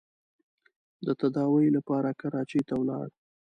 [1.05, 3.07] د تداوۍ لپاره کراچۍ ته ولاړ.